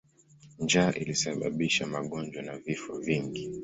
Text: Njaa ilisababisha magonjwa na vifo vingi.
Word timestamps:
Njaa 0.59 0.91
ilisababisha 0.91 1.87
magonjwa 1.87 2.41
na 2.41 2.57
vifo 2.57 2.99
vingi. 2.99 3.49